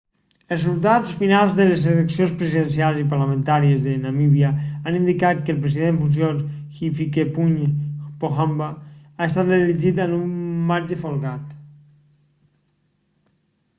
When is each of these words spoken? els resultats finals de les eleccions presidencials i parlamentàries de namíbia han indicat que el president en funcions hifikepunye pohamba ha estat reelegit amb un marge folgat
els 0.53 0.53
resultats 0.53 1.09
finals 1.17 1.51
de 1.57 1.65
les 1.71 1.83
eleccions 1.89 2.31
presidencials 2.37 2.95
i 3.01 3.03
parlamentàries 3.11 3.83
de 3.87 3.91
namíbia 4.05 4.47
han 4.63 4.95
indicat 4.99 5.43
que 5.49 5.53
el 5.55 5.59
president 5.65 5.93
en 5.93 5.99
funcions 6.05 6.79
hifikepunye 6.87 7.67
pohamba 8.25 8.69
ha 8.77 9.29
estat 9.33 9.49
reelegit 9.55 10.01
amb 10.07 10.15
un 10.23 10.33
marge 10.73 10.97
folgat 11.03 11.53